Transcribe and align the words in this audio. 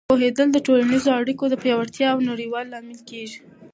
پوهېدل 0.09 0.47
د 0.53 0.57
ټولنیزو 0.65 1.09
اړیکو 1.19 1.45
د 1.49 1.55
پیاوړتیا 1.63 2.07
او 2.11 2.19
یووالي 2.43 2.69
لامل 2.73 2.99
کېږي. 3.09 3.39